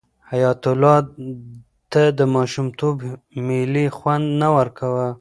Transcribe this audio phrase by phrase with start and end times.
[0.31, 0.97] حیات الله
[1.91, 2.95] ته د ماشومتوب
[3.47, 5.07] مېلې خوند نه ورکاوه.